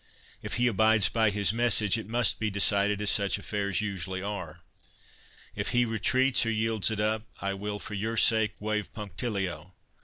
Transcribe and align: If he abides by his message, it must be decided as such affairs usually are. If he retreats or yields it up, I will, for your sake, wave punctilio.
If 0.41 0.55
he 0.55 0.65
abides 0.65 1.09
by 1.09 1.29
his 1.29 1.53
message, 1.53 1.95
it 1.95 2.07
must 2.07 2.39
be 2.39 2.49
decided 2.49 3.03
as 3.03 3.11
such 3.11 3.37
affairs 3.37 3.81
usually 3.81 4.23
are. 4.23 4.61
If 5.55 5.69
he 5.69 5.85
retreats 5.85 6.43
or 6.43 6.49
yields 6.51 6.89
it 6.89 6.99
up, 6.99 7.27
I 7.39 7.53
will, 7.53 7.77
for 7.77 7.93
your 7.93 8.17
sake, 8.17 8.55
wave 8.59 8.91
punctilio. 8.95 9.73